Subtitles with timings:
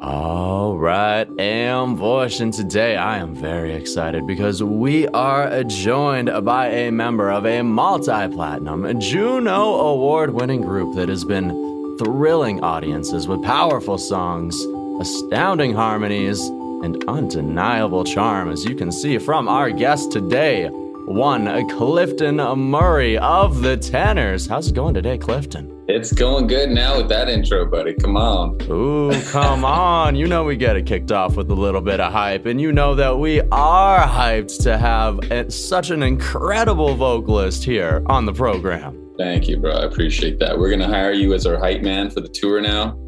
[0.00, 6.68] All right, Am Voice, and today I am very excited because we are joined by
[6.68, 13.26] a member of a multi platinum Juno award winning group that has been thrilling audiences
[13.26, 14.56] with powerful songs,
[15.00, 16.40] astounding harmonies,
[16.84, 20.68] and undeniable charm, as you can see from our guest today
[21.06, 24.46] one Clifton Murray of the Tenors.
[24.46, 25.77] How's it going today, Clifton?
[25.90, 27.94] It's going good now with that intro, buddy.
[27.94, 28.60] Come on.
[28.70, 30.16] Ooh, come on.
[30.16, 32.72] You know we get it kicked off with a little bit of hype, and you
[32.72, 35.18] know that we are hyped to have
[35.50, 39.02] such an incredible vocalist here on the program.
[39.16, 39.72] Thank you, bro.
[39.72, 40.58] I appreciate that.
[40.58, 42.98] We're going to hire you as our hype man for the tour now.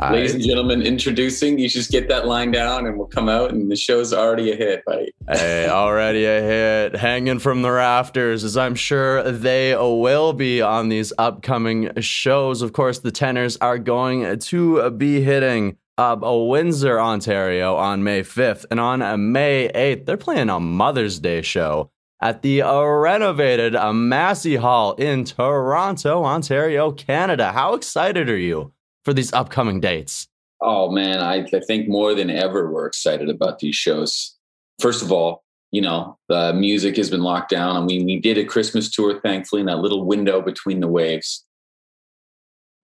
[0.00, 1.58] I, Ladies and gentlemen, introducing.
[1.58, 4.56] You just get that line down and we'll come out, and the show's already a
[4.56, 5.12] hit, buddy.
[5.28, 6.96] hey, already a hit.
[6.96, 12.62] Hanging from the rafters, as I'm sure they will be on these upcoming shows.
[12.62, 18.64] Of course, the tenors are going to be hitting uh, Windsor, Ontario on May 5th.
[18.70, 21.90] And on May 8th, they're playing a Mother's Day show
[22.22, 27.52] at the uh, renovated uh, Massey Hall in Toronto, Ontario, Canada.
[27.52, 28.72] How excited are you?
[29.04, 30.28] For these upcoming dates?
[30.60, 34.36] Oh man, I, I think more than ever we're excited about these shows.
[34.78, 38.36] First of all, you know, the music has been locked down and we, we did
[38.36, 41.44] a Christmas tour, thankfully, in that little window between the waves.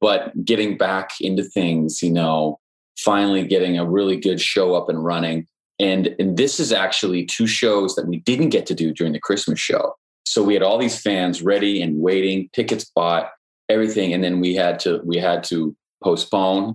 [0.00, 2.60] But getting back into things, you know,
[2.98, 5.46] finally getting a really good show up and running.
[5.78, 9.20] And, and this is actually two shows that we didn't get to do during the
[9.20, 9.94] Christmas show.
[10.24, 13.30] So we had all these fans ready and waiting, tickets bought,
[13.68, 14.12] everything.
[14.12, 16.74] And then we had to, we had to postpone.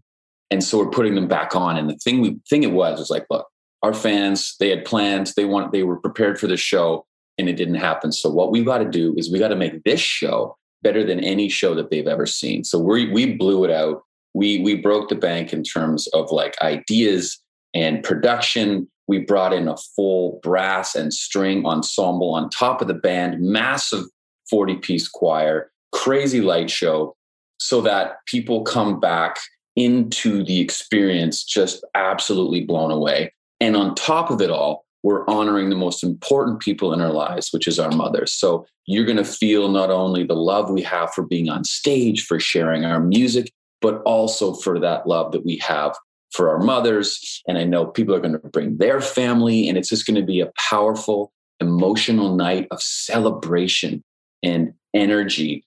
[0.50, 1.78] And so we're putting them back on.
[1.78, 3.48] And the thing we thing it was was like, look,
[3.84, 7.06] our fans, they had plans, they want they were prepared for the show,
[7.38, 8.12] and it didn't happen.
[8.12, 11.20] So what we got to do is we got to make this show better than
[11.20, 12.64] any show that they've ever seen.
[12.64, 14.04] So we we blew it out.
[14.34, 17.40] We we broke the bank in terms of like ideas
[17.74, 18.90] and production.
[19.08, 24.06] We brought in a full brass and string ensemble on top of the band, massive
[24.50, 27.16] 40 piece choir, crazy light show
[27.62, 29.38] so that people come back
[29.76, 33.32] into the experience just absolutely blown away.
[33.60, 37.50] And on top of it all, we're honoring the most important people in our lives,
[37.52, 38.34] which is our mothers.
[38.34, 42.26] So you're going to feel not only the love we have for being on stage,
[42.26, 45.96] for sharing our music, but also for that love that we have
[46.32, 47.42] for our mothers.
[47.48, 50.26] And I know people are going to bring their family, and it's just going to
[50.26, 54.04] be a powerful, emotional night of celebration
[54.42, 55.64] and energy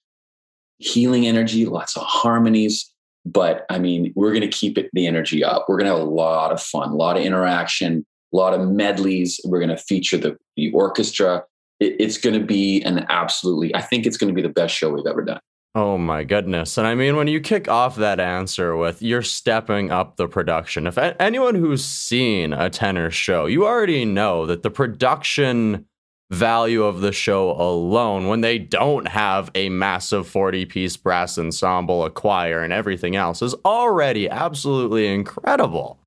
[0.78, 2.90] healing energy, lots of harmonies.
[3.26, 5.66] But I mean, we're going to keep it the energy up.
[5.68, 8.68] We're going to have a lot of fun, a lot of interaction, a lot of
[8.68, 9.40] medleys.
[9.44, 11.44] We're going to feature the, the orchestra.
[11.80, 14.74] It, it's going to be an absolutely, I think it's going to be the best
[14.74, 15.40] show we've ever done.
[15.76, 16.78] Oh my goodness.
[16.78, 20.86] And I mean, when you kick off that answer with you're stepping up the production,
[20.86, 25.86] if anyone who's seen a tenor show, you already know that the production
[26.30, 32.04] value of the show alone when they don't have a massive 40 piece brass ensemble,
[32.04, 35.98] a choir, and everything else is already absolutely incredible.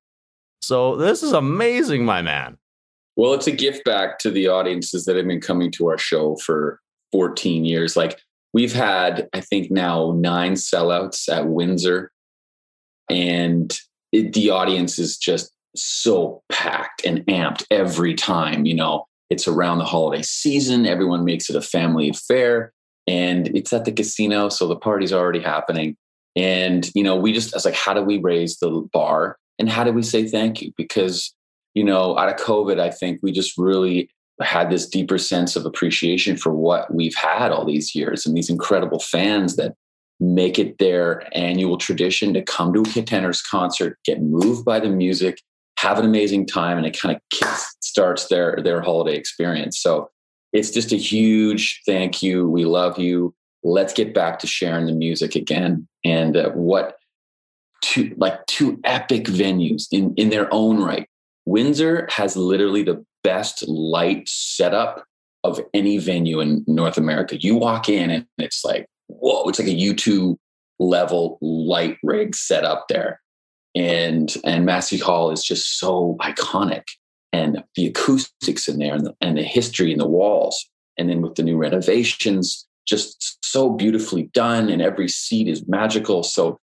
[0.60, 2.58] So, this is amazing, my man.
[3.16, 6.36] Well, it's a gift back to the audiences that have been coming to our show
[6.36, 6.80] for
[7.12, 7.96] 14 years.
[7.96, 8.20] Like,
[8.52, 12.10] we've had, I think, now nine sellouts at Windsor,
[13.08, 13.76] and
[14.12, 19.78] it, the audience is just so packed and amped every time, you know it's around
[19.78, 20.86] the holiday season.
[20.86, 22.72] Everyone makes it a family affair
[23.06, 24.48] and it's at the casino.
[24.48, 25.96] So the party's already happening.
[26.36, 29.68] And, you know, we just, I was like, how do we raise the bar and
[29.68, 30.72] how do we say thank you?
[30.76, 31.34] Because,
[31.74, 35.66] you know, out of COVID, I think we just really had this deeper sense of
[35.66, 39.74] appreciation for what we've had all these years and these incredible fans that
[40.20, 44.88] make it their annual tradition to come to a tenors concert, get moved by the
[44.88, 45.40] music,
[45.78, 47.22] have an amazing time, and it kind of
[47.98, 49.80] starts their their holiday experience.
[49.80, 50.08] So
[50.52, 52.48] it's just a huge thank you.
[52.48, 53.34] We love you.
[53.64, 55.88] Let's get back to sharing the music again.
[56.04, 56.94] And uh, what
[57.82, 61.08] two like two epic venues in in their own right.
[61.44, 65.04] Windsor has literally the best light setup
[65.42, 67.36] of any venue in North America.
[67.40, 70.36] You walk in and it's like, whoa, it's like a U2
[70.78, 73.20] level light rig set up there
[73.74, 76.84] and and Massey Hall is just so iconic,
[77.32, 81.20] and the acoustics in there, and the, and the history in the walls, and then
[81.22, 86.22] with the new renovations, just so beautifully done, and every seat is magical.
[86.22, 86.58] So,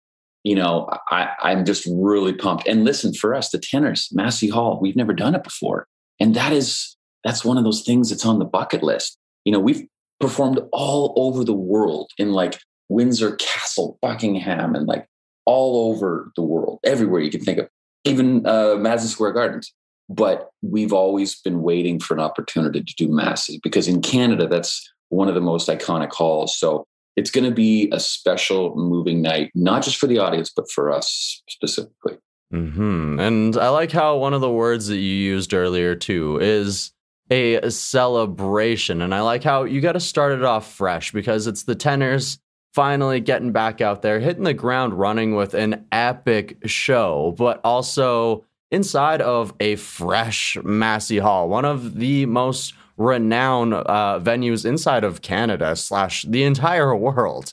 [0.45, 2.67] you know, I, I'm just really pumped.
[2.69, 5.87] And listen, for us, the tenors, Massey Hall, we've never done it before,
[6.21, 9.17] and that is that's one of those things that's on the bucket list.
[9.45, 9.87] You know, we've
[10.21, 15.07] performed all over the world in like Windsor Castle, Buckingham, and like
[15.45, 17.69] all over the world, everywhere you can think of.
[18.05, 19.73] even uh, Madison Square Gardens.
[20.09, 24.93] But we've always been waiting for an opportunity to do Massey because in Canada, that's
[25.09, 26.57] one of the most iconic halls.
[26.57, 30.71] So it's going to be a special moving night, not just for the audience, but
[30.71, 32.19] for us specifically.
[32.53, 33.19] Mm-hmm.
[33.21, 36.93] And I like how one of the words that you used earlier too is
[37.31, 39.01] a celebration.
[39.01, 42.39] And I like how you got to start it off fresh because it's the tenors
[42.75, 48.45] finally getting back out there, hitting the ground running with an epic show, but also
[48.73, 55.23] inside of a fresh Massey Hall, one of the most renowned uh, venues inside of
[55.23, 57.53] Canada slash the entire world.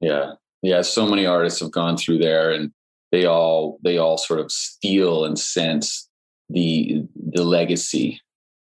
[0.00, 0.82] Yeah, yeah.
[0.82, 2.72] So many artists have gone through there, and
[3.10, 6.08] they all they all sort of steal and sense
[6.48, 8.20] the the legacy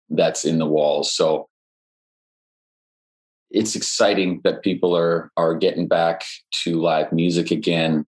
[0.09, 1.13] that's in the walls.
[1.13, 1.47] So
[3.49, 6.23] it's exciting that people are are getting back
[6.63, 8.05] to live music again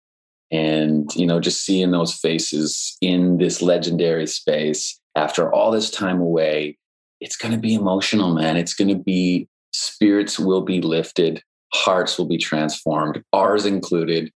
[0.51, 6.21] and you know just seeing those faces in this legendary space after all this time
[6.21, 6.77] away
[7.19, 8.57] it's going to be emotional man.
[8.57, 11.41] It's going to be spirits will be lifted
[11.73, 14.31] hearts will be transformed ours included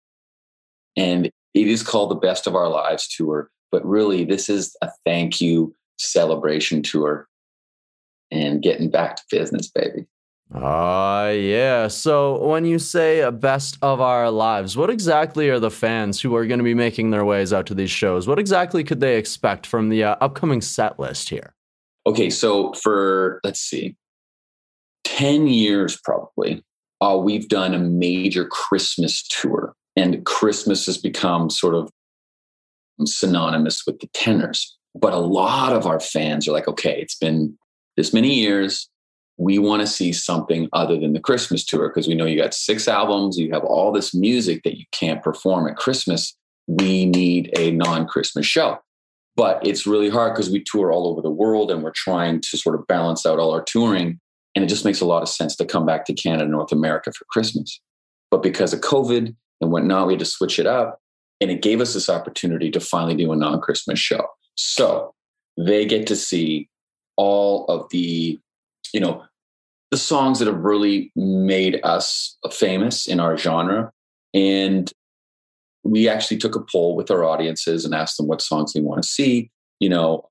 [0.98, 4.90] and it is called the best of our lives tour but really this is a
[5.06, 7.28] thank you celebration tour
[8.30, 10.06] and getting back to business baby
[10.53, 11.88] Ah, uh, yeah.
[11.88, 16.45] So when you say best of our lives, what exactly are the fans who are
[16.45, 18.27] going to be making their ways out to these shows?
[18.27, 21.53] What exactly could they expect from the uh, upcoming set list here?
[22.06, 23.95] Okay, so for let's see,
[25.06, 26.63] ten years probably,
[27.00, 31.89] uh, we've done a major Christmas tour, and Christmas has become sort of
[33.06, 34.77] synonymous with the tenors.
[34.95, 37.57] But a lot of our fans are like, okay, it's been
[37.95, 38.89] this many years
[39.42, 42.54] we want to see something other than the Christmas tour because we know you got
[42.54, 46.38] six albums, you have all this music that you can't perform at Christmas.
[46.68, 48.78] We need a non Christmas show.
[49.36, 52.58] But it's really hard because we tour all over the world and we're trying to
[52.58, 54.20] sort of balance out all our touring.
[54.56, 57.12] And it just makes a lot of sense to come back to Canada, North America
[57.12, 57.82] for Christmas.
[58.30, 61.00] But because of COVID and whatnot, we had to switch it up.
[61.40, 64.28] And it gave us this opportunity to finally do a non Christmas show.
[64.54, 65.16] So
[65.58, 66.70] they get to see
[67.18, 68.40] all of the
[68.94, 69.24] you know,
[69.92, 73.92] the songs that have really made us famous in our genre.
[74.34, 74.92] And
[75.84, 79.04] we actually took a poll with our audiences and asked them what songs they want
[79.04, 79.52] to see.
[79.80, 80.30] You know,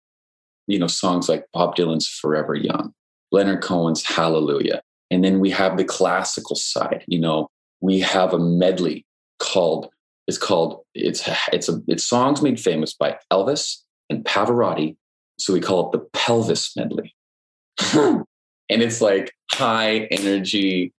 [0.66, 2.92] you know, songs like Bob Dylan's Forever Young,
[3.32, 4.80] Leonard Cohen's Hallelujah.
[5.10, 7.48] And then we have the classical side, you know,
[7.80, 9.04] we have a medley
[9.38, 9.88] called
[10.26, 13.78] it's called it's it's a it's songs made famous by Elvis
[14.08, 14.96] and Pavarotti.
[15.38, 17.14] So we call it the Pelvis medley.
[18.70, 20.94] and it's like high energy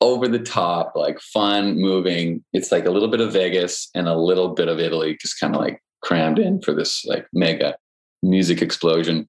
[0.00, 2.44] over the top like fun moving.
[2.52, 5.54] It's like a little bit of vegas and a little bit of italy just kind
[5.54, 7.76] of like crammed in for this like mega
[8.22, 9.26] music explosion.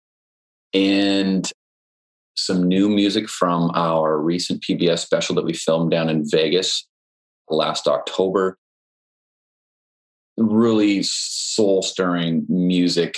[0.73, 1.49] And
[2.35, 6.85] some new music from our recent pbs special that we filmed down in vegas
[7.49, 8.57] last october.
[10.35, 13.17] Really soul stirring music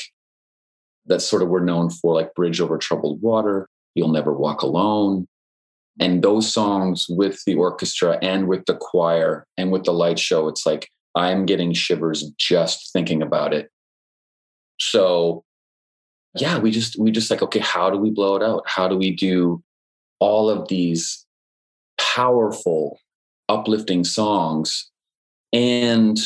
[1.07, 5.27] that sort of we're known for like bridge over troubled water You'll Never Walk Alone.
[5.99, 10.47] And those songs with the orchestra and with the choir and with the light show,
[10.47, 13.69] it's like I'm getting shivers just thinking about it.
[14.79, 15.43] So
[16.35, 18.63] yeah, we just we just like, okay, how do we blow it out?
[18.65, 19.61] How do we do
[20.19, 21.25] all of these
[21.99, 22.99] powerful,
[23.49, 24.89] uplifting songs
[25.51, 26.17] and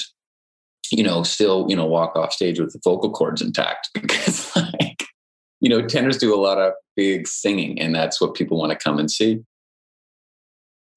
[0.92, 5.03] you know, still, you know, walk off stage with the vocal cords intact because like
[5.64, 8.78] you know, tenors do a lot of big singing, and that's what people want to
[8.78, 9.40] come and see.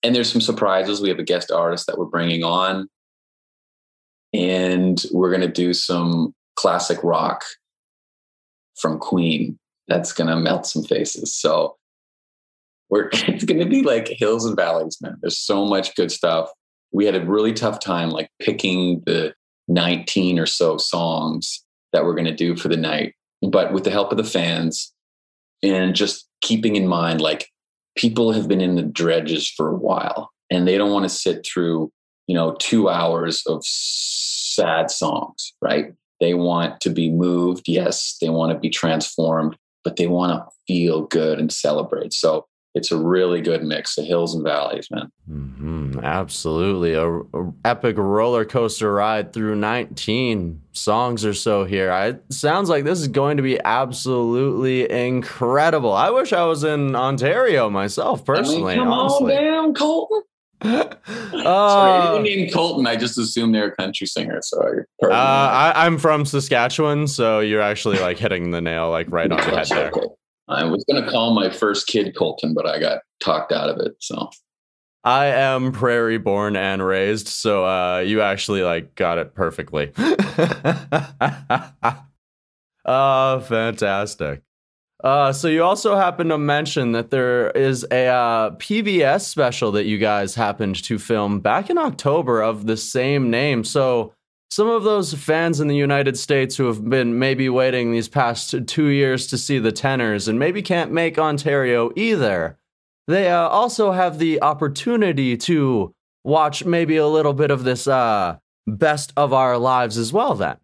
[0.02, 1.00] And there's some surprises.
[1.00, 2.88] We have a guest artist that we're bringing on,
[4.34, 7.44] and we're going to do some classic rock
[8.74, 9.56] from Queen.
[9.86, 11.32] That's going to melt some faces.
[11.32, 11.76] So
[12.90, 15.16] we're it's going to be like hills and valleys, man.
[15.20, 16.50] There's so much good stuff.
[16.90, 19.32] We had a really tough time like picking the
[19.68, 23.14] 19 or so songs that we're going to do for the night
[23.50, 24.92] but with the help of the fans
[25.62, 27.48] and just keeping in mind like
[27.96, 31.46] people have been in the dredges for a while and they don't want to sit
[31.46, 31.90] through
[32.26, 35.92] you know two hours of sad songs right?
[36.18, 40.44] They want to be moved yes they want to be transformed but they want to
[40.66, 42.12] feel good and celebrate.
[42.12, 45.10] So it's a really good mix of hills and valleys, man.
[45.28, 46.00] Mm-hmm.
[46.02, 51.90] Absolutely, a, a, epic roller coaster ride through 19 songs or so here.
[51.90, 55.94] It sounds like this is going to be absolutely incredible.
[55.94, 58.74] I wish I was in Ontario myself, personally.
[58.74, 59.36] I mean, come honestly.
[59.36, 60.22] on down, Colton.
[61.46, 64.40] Uh, Sorry, named Colton, I just assumed they're a country singer.
[64.42, 64.58] So
[65.04, 69.36] uh, I, am from Saskatchewan, so you're actually like hitting the nail like right on
[69.38, 69.92] the head there.
[70.48, 73.96] I was gonna call my first kid Colton, but I got talked out of it.
[74.00, 74.30] So
[75.04, 79.92] I am prairie born and raised, so uh, you actually like got it perfectly.
[82.84, 84.42] oh, fantastic.
[85.04, 89.84] Uh, so you also happen to mention that there is a uh, PBS special that
[89.84, 93.62] you guys happened to film back in October of the same name.
[93.62, 94.14] So
[94.56, 98.54] some of those fans in the United States who have been maybe waiting these past
[98.66, 102.56] two years to see the tenors and maybe can't make Ontario either,
[103.06, 105.94] they uh, also have the opportunity to
[106.24, 110.34] watch maybe a little bit of this uh, best of our lives as well.
[110.34, 110.56] Then.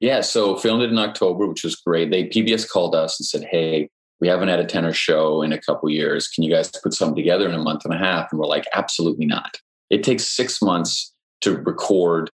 [0.00, 2.10] Yeah, so filmed it in October, which was great.
[2.10, 3.90] They PBS called us and said, "Hey,
[4.22, 6.26] we haven't had a tenor show in a couple years.
[6.26, 8.64] Can you guys put something together in a month and a half?" And we're like,
[8.72, 9.58] "Absolutely not.
[9.90, 11.12] It takes six months
[11.42, 12.30] to record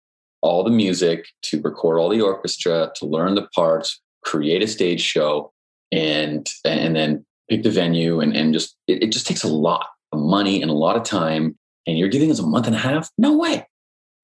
[0.41, 5.01] all the music, to record all the orchestra, to learn the parts, create a stage
[5.01, 5.51] show,
[5.91, 9.87] and and then pick the venue, and and just it, it just takes a lot
[10.11, 11.57] of money and a lot of time.
[11.87, 13.09] And you're giving us a month and a half?
[13.17, 13.67] No way."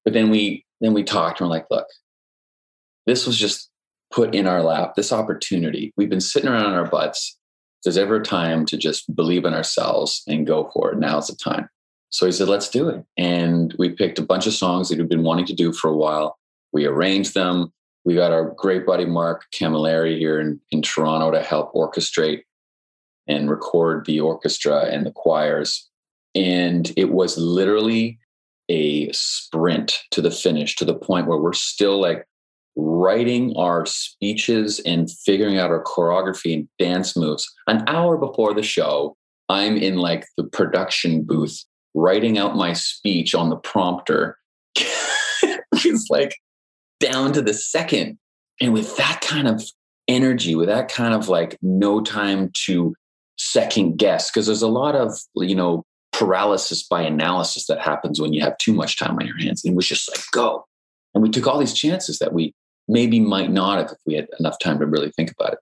[0.03, 1.87] But then we then we talked and we're like, "Look,
[3.05, 3.69] this was just
[4.11, 5.93] put in our lap, this opportunity.
[5.97, 7.37] We've been sitting around on our butts.
[7.79, 11.27] If there's ever a time to just believe in ourselves and go for it, now's
[11.27, 11.69] the time.
[12.09, 13.03] So he said, let's do it.
[13.17, 15.95] And we picked a bunch of songs that we've been wanting to do for a
[15.95, 16.37] while.
[16.71, 17.73] We arranged them.
[18.05, 22.41] We got our great buddy Mark Camilleri here in, in Toronto to help orchestrate
[23.27, 25.89] and record the orchestra and the choirs.
[26.33, 28.19] And it was literally
[28.69, 32.25] a sprint to the finish to the point where we're still like
[32.75, 38.61] writing our speeches and figuring out our choreography and dance moves an hour before the
[38.61, 39.17] show
[39.49, 41.63] i'm in like the production booth
[41.97, 44.37] writing out my speech on the prompter
[45.73, 46.35] it's like
[46.99, 48.17] down to the second.
[48.59, 49.63] And with that kind of
[50.07, 52.95] energy with that kind of like no time to
[53.37, 58.33] second guess because there's a lot of you know paralysis by analysis that happens when
[58.33, 59.63] you have too much time on your hands.
[59.63, 60.65] And it was just like go.
[61.13, 62.53] And we took all these chances that we
[62.87, 65.59] maybe might not have if we had enough time to really think about it.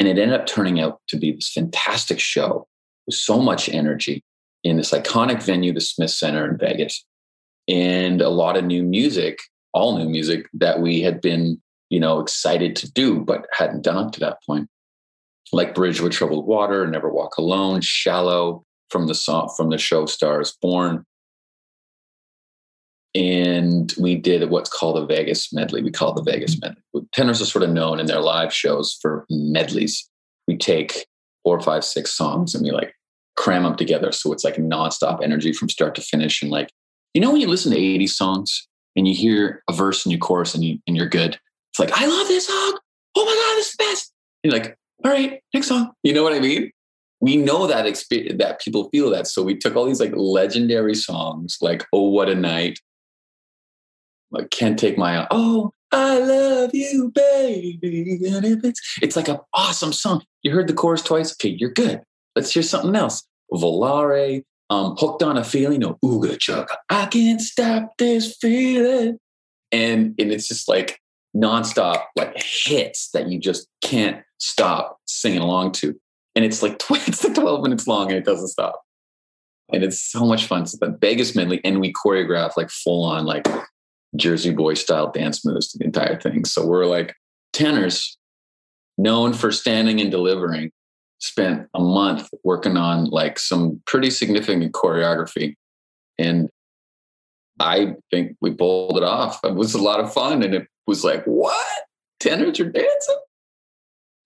[0.00, 2.66] And it ended up turning out to be this fantastic show
[3.06, 4.24] with so much energy
[4.64, 7.04] in this iconic venue, the Smith Center in Vegas,
[7.68, 9.38] and a lot of new music,
[9.72, 13.96] all new music that we had been, you know, excited to do, but hadn't done
[13.96, 14.68] up to that point.
[15.52, 20.06] Like Bridge with Troubled Water, Never Walk Alone, Shallow from the song from the show
[20.06, 21.04] Stars Born,
[23.14, 25.82] and we did what's called a Vegas medley.
[25.82, 26.82] We call it the Vegas medley.
[27.12, 30.08] Tenors are sort of known in their live shows for medleys.
[30.48, 31.06] We take
[31.42, 32.94] four, five, six songs and we like
[33.36, 34.12] cram them together.
[34.12, 36.42] So it's like nonstop energy from start to finish.
[36.42, 36.70] And like,
[37.14, 40.20] you know, when you listen to 80s songs and you hear a verse and your
[40.20, 41.38] chorus and, you, and you're good,
[41.70, 42.78] it's like, I love this song.
[43.16, 44.12] Oh my God, this is the best.
[44.42, 45.92] And you're like, all right, next song.
[46.02, 46.70] You know what I mean?
[47.20, 49.26] We know that experience that people feel that.
[49.26, 52.78] So we took all these like legendary songs like Oh What a Night
[54.34, 58.18] I can't take my oh I love you, baby.
[58.26, 60.24] And if it's it's like an awesome song.
[60.42, 61.32] You heard the chorus twice.
[61.32, 62.00] Okay, you're good.
[62.34, 63.24] Let's hear something else.
[63.52, 66.76] Volare, um, hooked on a feeling of ooga chugga.
[66.88, 69.18] I can't stop this feeling.
[69.70, 70.98] And and it's just like
[71.36, 75.98] nonstop like hits that you just can't stop singing along to.
[76.34, 78.82] And it's like it's like 12 minutes long and it doesn't stop.
[79.72, 80.62] And it's so much fun.
[80.62, 83.48] It's the Vegas medley, and we choreograph like full on like
[84.16, 86.44] Jersey Boy style dance moves to the entire thing.
[86.44, 87.14] So we're like
[87.52, 88.18] tenors
[88.98, 90.72] known for standing and delivering,
[91.22, 95.54] spent a month working on like some pretty significant choreography.
[96.18, 96.50] And
[97.60, 99.38] I think we pulled it off.
[99.44, 100.42] It was a lot of fun.
[100.42, 101.66] And it was like, what?
[102.18, 103.20] Tenors are dancing?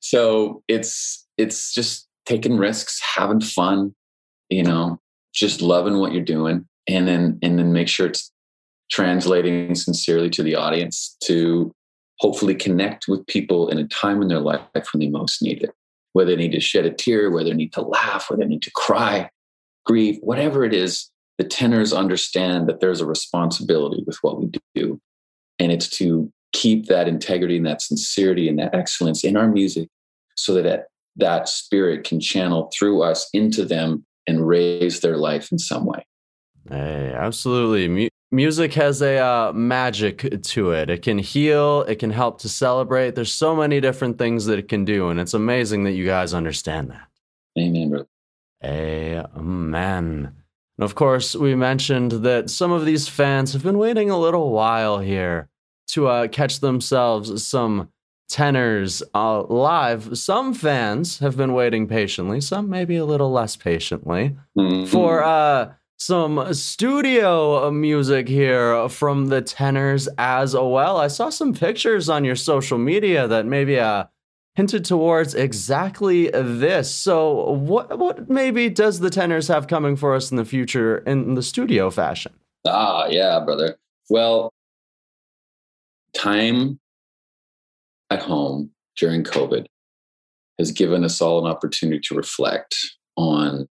[0.01, 3.95] So it's it's just taking risks, having fun,
[4.49, 4.99] you know,
[5.35, 6.67] just loving what you're doing.
[6.89, 8.31] And then and then make sure it's
[8.91, 11.73] translating sincerely to the audience to
[12.21, 14.63] hopefully connect with people in a time in their life
[14.93, 15.75] when they most need it.
[16.17, 18.63] Whether they need to shed a tear, whether they need to laugh, whether they need
[18.63, 19.29] to cry,
[19.85, 24.99] grieve, whatever it is, the tenors understand that there's a responsibility with what we do.
[25.59, 29.91] And it's to keep that integrity and that sincerity and that excellence in our music
[30.37, 35.53] so that that, that spirit can channel through us into them and raise their life
[35.53, 36.07] in some way.
[36.71, 40.91] Hey, absolutely music has a uh, magic to it.
[40.91, 43.15] It can heal, it can help to celebrate.
[43.15, 46.35] There's so many different things that it can do, and it's amazing that you guys
[46.35, 47.09] understand that.
[47.59, 48.07] Amen, brother.
[48.65, 50.33] Amen.
[50.79, 54.51] And of course, we mentioned that some of these fans have been waiting a little
[54.51, 55.49] while here
[55.89, 57.91] to uh, catch themselves some
[58.29, 60.19] tenors uh, live.
[60.19, 64.87] Some fans have been waiting patiently, some maybe a little less patiently, mm-hmm.
[64.87, 70.99] for uh, some studio music here from the tenors as well.
[70.99, 74.05] I saw some pictures on your social media that maybe uh,
[74.55, 76.93] hinted towards exactly this.
[76.93, 81.35] So, what what maybe does the tenors have coming for us in the future in
[81.35, 82.33] the studio fashion?
[82.67, 83.77] Ah, yeah, brother.
[84.11, 84.53] Well,
[86.15, 86.79] time
[88.11, 89.67] at home during COVID
[90.59, 92.77] has given us all an opportunity to reflect
[93.17, 93.67] on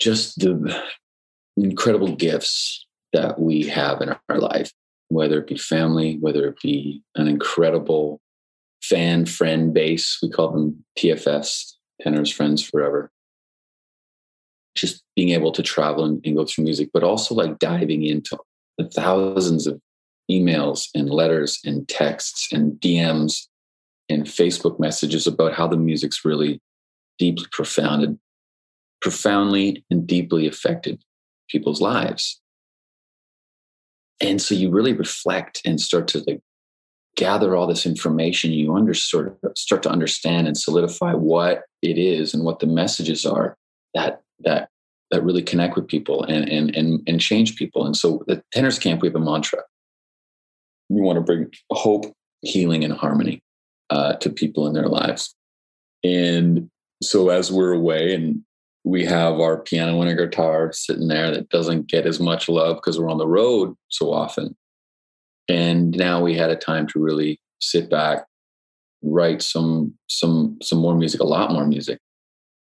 [0.00, 0.82] just the
[1.56, 4.72] incredible gifts that we have in our life,
[5.08, 8.20] whether it be family, whether it be an incredible
[8.82, 10.18] fan friend base.
[10.22, 13.10] We call them PFS, Tenors Friends Forever.
[14.76, 18.38] Just being able to travel and, and go through music, but also like diving into
[18.78, 19.80] the thousands of
[20.30, 23.48] emails and letters and texts and DMs
[24.08, 26.60] and Facebook messages about how the music's really
[27.18, 28.18] deeply profounded,
[29.00, 31.02] profoundly and deeply affected
[31.48, 32.40] people's lives.
[34.20, 36.40] And so you really reflect and start to like
[37.16, 38.52] gather all this information.
[38.52, 42.66] You under, sort of start to understand and solidify what it is and what the
[42.66, 43.56] messages are
[43.94, 44.68] that that
[45.10, 47.86] that really connect with people and and and, and change people.
[47.86, 49.60] And so the tenors camp, we have a mantra
[50.90, 53.40] we want to bring hope, healing, and harmony
[53.88, 55.34] uh, to people in their lives.
[56.04, 56.68] And
[57.02, 58.42] so as we're away and
[58.84, 62.76] we have our piano and a guitar sitting there that doesn't get as much love
[62.76, 64.56] because we're on the road so often.
[65.48, 68.24] And now we had a time to really sit back,
[69.02, 71.98] write some some some more music, a lot more music,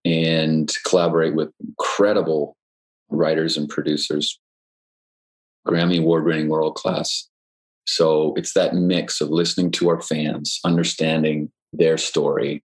[0.05, 2.55] and collaborate with incredible
[3.09, 4.39] writers and producers,
[5.67, 7.27] Grammy award winning world class
[7.87, 12.63] so it's that mix of listening to our fans, understanding their story,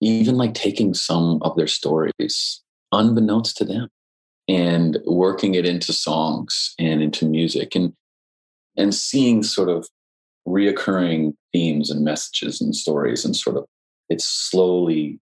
[0.00, 3.88] even like taking some of their stories unbeknownst to them
[4.48, 7.92] and working it into songs and into music and
[8.76, 9.88] and seeing sort of
[10.46, 13.64] reoccurring themes and messages and stories and sort of
[14.08, 15.18] it's slowly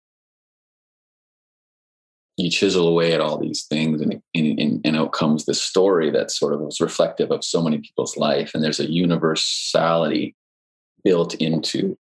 [2.37, 6.33] you chisel away at all these things and, and, and out comes this story that
[6.33, 10.35] sort of was reflective of so many people's life and there's a universality
[11.05, 11.97] built into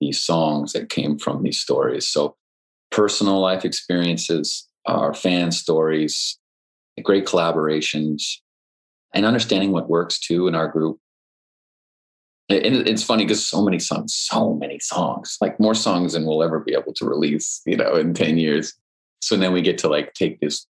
[0.00, 2.06] these songs that came from these stories.
[2.06, 2.36] So
[2.90, 6.38] personal life experiences our fan stories
[7.02, 8.22] great collaborations
[9.14, 10.98] and understanding what works too in our group.
[12.48, 16.42] And it's funny because so many songs so many songs like more songs than we'll
[16.42, 18.74] ever be able to release you know in 10 years.
[19.20, 20.66] So then we get to like take this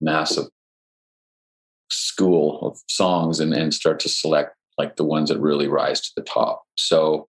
[0.00, 0.46] massive
[1.90, 6.10] school of songs and, and start to select like the ones that really rise to
[6.16, 6.64] the top.
[6.76, 7.28] So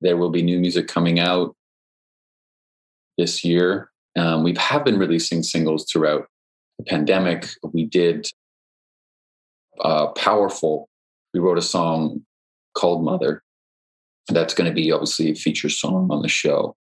[0.00, 1.54] there will be new music coming out
[3.16, 3.90] this year.
[4.16, 6.26] Um, we have been releasing singles throughout
[6.78, 7.48] the pandemic.
[7.72, 8.30] We did
[9.80, 10.88] uh, powerful.
[11.34, 12.22] We wrote a song
[12.76, 13.42] called Mother.
[14.28, 16.76] That's going to be obviously a feature song on the show.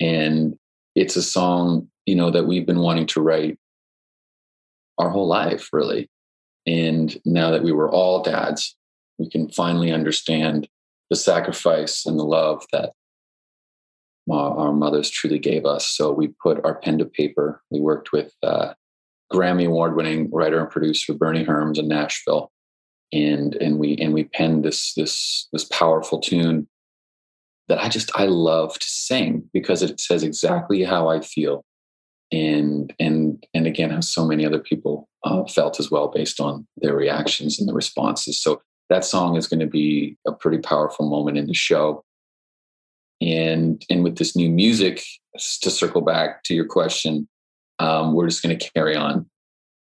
[0.00, 0.56] And
[0.94, 3.58] it's a song you know that we've been wanting to write
[4.98, 6.08] our whole life really
[6.66, 8.76] and now that we were all dads
[9.18, 10.68] we can finally understand
[11.12, 12.94] the sacrifice and the love that
[14.30, 15.86] our mothers truly gave us.
[15.86, 17.60] So we put our pen to paper.
[17.70, 18.72] We worked with uh,
[19.30, 22.50] grammy award winning writer and producer bernie herms in nashville.
[23.12, 26.66] And and we and we penned this this this powerful tune
[27.68, 31.62] that i just i love to sing because it says exactly how i feel.
[32.32, 36.66] And and and again how so many other people uh, felt as well based on
[36.78, 38.40] their reactions and the responses.
[38.40, 42.04] So that song is going to be a pretty powerful moment in the show.
[43.20, 45.02] And and with this new music
[45.62, 47.28] to circle back to your question
[47.78, 49.26] um, we're just going to carry on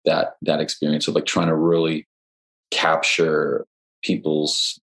[0.04, 2.06] that that experience of like trying to really
[2.70, 3.66] capture
[4.02, 4.80] people's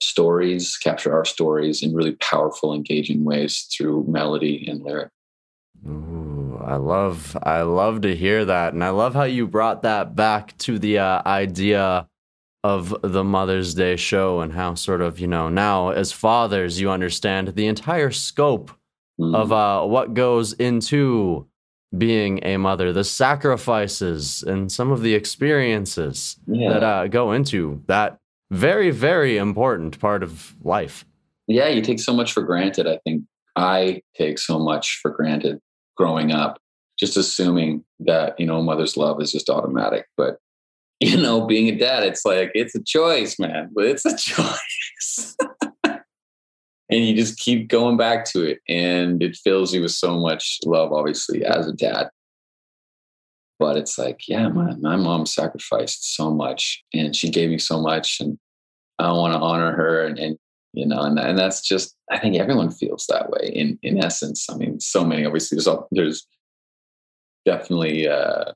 [0.00, 5.10] stories capture our stories in really powerful engaging ways through melody and lyric
[5.86, 10.14] Ooh, I love I love to hear that, and I love how you brought that
[10.14, 12.06] back to the uh, idea
[12.64, 16.90] of the Mother's Day show and how sort of you know now as fathers you
[16.90, 18.70] understand the entire scope
[19.20, 19.34] mm.
[19.34, 21.46] of uh, what goes into
[21.96, 26.72] being a mother, the sacrifices and some of the experiences yeah.
[26.72, 28.18] that uh, go into that
[28.50, 31.04] very very important part of life.
[31.48, 32.86] Yeah, you take so much for granted.
[32.86, 33.24] I think
[33.56, 35.60] I take so much for granted
[35.96, 36.58] growing up
[36.98, 40.38] just assuming that you know mother's love is just automatic but
[41.02, 45.36] you know being a dad it's like it's a choice man but it's a choice.
[46.90, 50.58] And you just keep going back to it and it fills you with so much
[50.66, 52.08] love obviously as a dad.
[53.58, 57.80] But it's like yeah my, my mom sacrificed so much and she gave me so
[57.80, 58.38] much and
[58.98, 60.36] i want to honor her and, and
[60.72, 64.46] you know and, and that's just i think everyone feels that way in in essence.
[64.50, 66.26] I mean so many obviously there's there's
[67.44, 68.52] definitely uh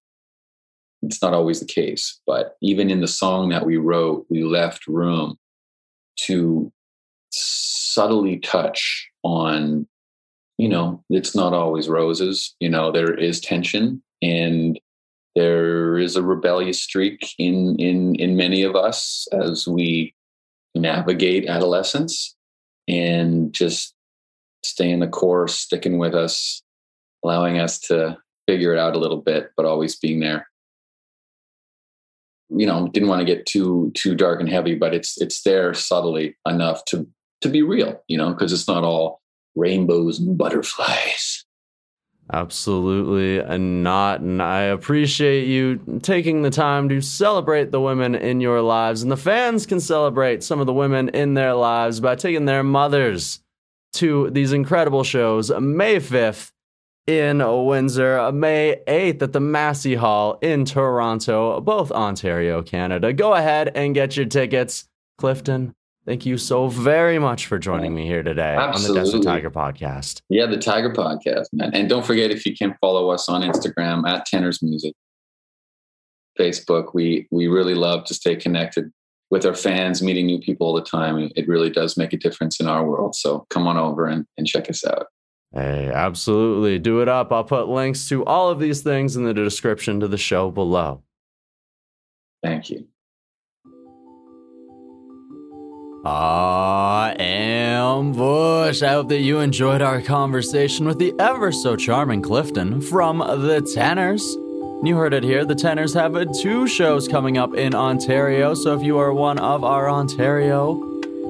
[1.03, 4.87] it's not always the case but even in the song that we wrote we left
[4.87, 5.37] room
[6.17, 6.73] to
[7.31, 9.87] subtly touch on
[10.59, 14.81] you know it's not always roses you know there is tension and
[15.35, 20.15] there is a rebellious streak in in in many of us as we
[20.75, 22.35] navigate adolescence
[22.89, 23.95] and just
[24.65, 26.63] staying the course, sticking with us,
[27.25, 30.49] allowing us to figure it out a little bit, but always being there.
[32.49, 35.75] You know, didn't want to get too too dark and heavy, but it's it's there
[35.75, 37.07] subtly enough to
[37.43, 39.21] to be real, you know, because it's not all
[39.55, 41.45] rainbows and butterflies.
[42.33, 44.21] Absolutely and not.
[44.21, 49.03] And I appreciate you taking the time to celebrate the women in your lives.
[49.03, 52.65] And the fans can celebrate some of the women in their lives by taking their
[52.65, 53.41] mothers
[53.95, 56.51] to these incredible shows May 5th
[57.07, 63.13] in Windsor, May 8th at the Massey Hall in Toronto, both Ontario, Canada.
[63.13, 64.89] Go ahead and get your tickets.
[65.19, 65.75] Clifton,
[66.07, 69.01] Thank you so very much for joining me here today Absolutely.
[69.01, 70.21] on the Desert Tiger podcast.
[70.29, 71.75] Yeah, the Tiger podcast, man.
[71.75, 74.95] And don't forget if you can follow us on Instagram at Tenors Music,
[76.39, 76.95] Facebook.
[76.95, 78.93] We we really love to stay connected
[79.31, 81.29] with our fans, meeting new people all the time.
[81.35, 83.17] It really does make a difference in our world.
[83.17, 85.09] So come on over and, and check us out.
[85.57, 86.79] Hey, absolutely.
[86.79, 87.33] Do it up.
[87.33, 91.03] I'll put links to all of these things in the description to the show below.
[92.43, 92.89] Thank you.
[96.05, 98.83] I am Bush.
[98.83, 103.67] I hope that you enjoyed our conversation with the ever so charming Clifton from the
[103.75, 104.23] Tenors.
[104.85, 105.47] You heard it here.
[105.47, 108.53] The Tenors have two shows coming up in Ontario.
[108.53, 110.75] So if you are one of our Ontario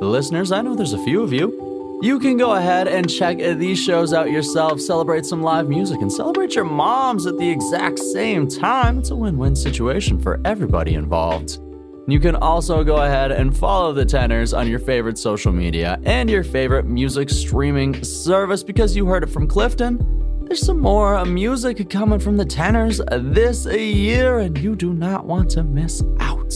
[0.00, 1.65] listeners, I know there's a few of you.
[2.02, 6.12] You can go ahead and check these shows out yourself, celebrate some live music, and
[6.12, 8.98] celebrate your moms at the exact same time.
[8.98, 11.58] It's a win win situation for everybody involved.
[12.06, 16.28] You can also go ahead and follow the Tenors on your favorite social media and
[16.28, 20.44] your favorite music streaming service because you heard it from Clifton.
[20.44, 25.48] There's some more music coming from the Tenors this year, and you do not want
[25.52, 26.52] to miss out.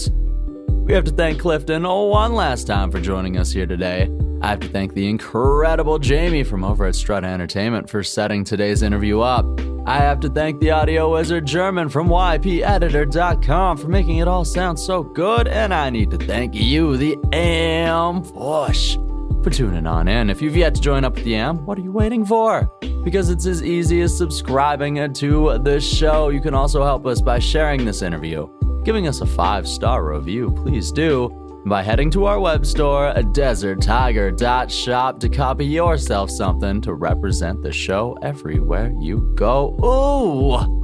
[0.69, 4.11] We have to thank Clifton one last time for joining us here today.
[4.43, 8.83] I have to thank the incredible Jamie from over at Strut Entertainment for setting today's
[8.83, 9.45] interview up.
[9.87, 14.81] I have to thank the audio wizard German from YPEditor.com for making it all sound
[14.81, 18.95] so good, and I need to thank you, the Ambush,
[19.43, 20.31] for tuning on in.
[20.31, 22.63] If you've yet to join up with the Am, what are you waiting for?
[23.05, 26.31] Because it's as easy as subscribing to the show.
[26.31, 28.49] You can also help us by sharing this interview,
[28.85, 35.21] giving us a five star review, please do by heading to our web store, deserttiger.shop,
[35.21, 39.77] to copy yourself something to represent the show everywhere you go.
[39.85, 40.81] Ooh!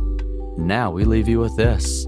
[0.58, 2.06] Now we leave you with this.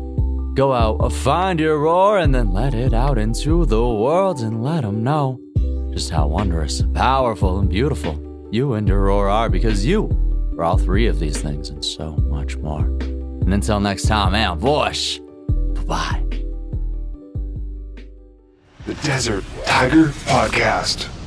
[0.54, 4.82] Go out, find your roar, and then let it out into the world and let
[4.82, 5.40] them know
[5.92, 10.08] just how wondrous, powerful, and beautiful you and your roar are because you
[10.56, 12.84] are all three of these things and so much more.
[12.84, 15.20] And until next time, man, Bush.
[15.74, 16.37] Bye bye.
[18.88, 21.17] The Desert Tiger Podcast.